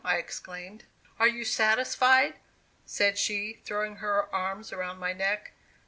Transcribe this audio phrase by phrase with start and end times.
[0.03, 0.85] I exclaimed.
[1.19, 2.33] "Are you satisfied?"
[2.87, 5.51] said she, throwing her arms around my neck.